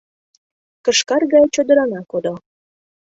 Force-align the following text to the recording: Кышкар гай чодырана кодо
Кышкар 0.85 1.23
гай 1.33 1.45
чодырана 1.53 2.01
кодо 2.11 2.33